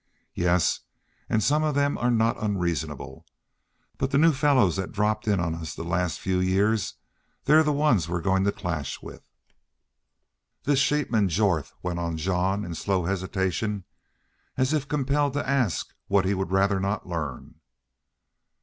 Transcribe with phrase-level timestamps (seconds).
[0.33, 0.79] "Yes,
[1.29, 3.23] an' some of them are not unreasonable.
[3.99, 6.75] But the new fellows that dropped in on us the last few year
[7.43, 9.21] they're the ones we're goin' to clash with."
[10.63, 13.83] "This sheepman, Jorth?" went on Jean, in slow hesitation,
[14.57, 17.59] as if compelled to ask what he would rather not learn.